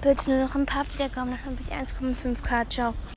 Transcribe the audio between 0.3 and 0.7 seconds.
nur noch ein